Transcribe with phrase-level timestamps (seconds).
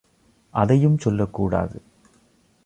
[0.49, 1.81] அதையும் சொல்லக் கூடாது.